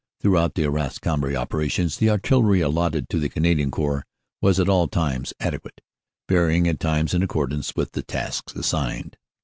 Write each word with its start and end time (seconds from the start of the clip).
(Throughout 0.19 0.55
the 0.55 0.63
Arras 0.65 0.97
Cambrai 0.97 1.35
operations 1.35 1.97
the 1.97 2.09
Artillery 2.09 2.59
allotted 2.59 3.07
to 3.09 3.19
the 3.19 3.29
Canadian 3.29 3.69
Corps 3.69 4.03
was 4.41 4.59
at 4.59 4.67
all 4.67 4.87
times 4.87 5.31
adequate, 5.39 5.79
varying 6.27 6.67
at 6.67 6.79
times 6.79 7.13
in 7.13 7.21
accordance 7.21 7.75
with 7.75 7.91
the 7.91 8.01
tasks 8.01 8.55
assigned. 8.55 9.15